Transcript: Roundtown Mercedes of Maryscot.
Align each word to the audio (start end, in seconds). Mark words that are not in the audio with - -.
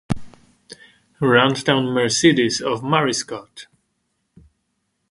Roundtown 1.21 1.93
Mercedes 1.93 2.59
of 2.59 2.81
Maryscot. 2.81 3.67